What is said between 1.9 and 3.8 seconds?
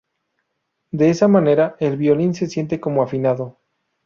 violín se siente como "afinado".